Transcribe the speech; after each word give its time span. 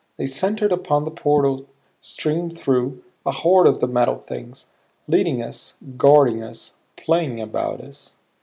They 0.17 0.25
centered 0.25 0.71
upon 0.71 1.03
the 1.03 1.11
portal, 1.11 1.67
streamed 2.01 2.57
through 2.57 3.03
a 3.23 3.31
horde 3.31 3.67
of 3.67 3.81
the 3.81 3.87
metal 3.87 4.17
things, 4.17 4.71
leading 5.07 5.43
us, 5.43 5.77
guarding 5.95 6.41
us, 6.41 6.71
playing 6.95 7.39
about 7.39 7.81
us. 7.81 8.15